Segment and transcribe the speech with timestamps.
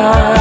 [0.00, 0.39] time.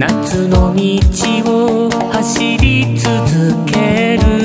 [0.00, 4.39] 夏の道を走り続ける。